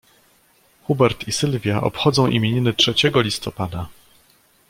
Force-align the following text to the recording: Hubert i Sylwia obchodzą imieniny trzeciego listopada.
Hubert 0.83 1.27
i 1.27 1.31
Sylwia 1.31 1.81
obchodzą 1.81 2.27
imieniny 2.27 2.73
trzeciego 2.73 3.21
listopada. 3.21 3.89